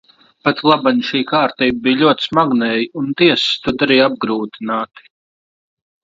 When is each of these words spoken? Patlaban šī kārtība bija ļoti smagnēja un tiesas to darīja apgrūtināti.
Patlaban 0.47 1.01
šī 1.09 1.19
kārtība 1.31 1.83
bija 1.87 1.99
ļoti 1.99 2.25
smagnēja 2.29 2.87
un 3.01 3.11
tiesas 3.19 3.51
to 3.67 3.73
darīja 3.83 4.07
apgrūtināti. 4.13 5.05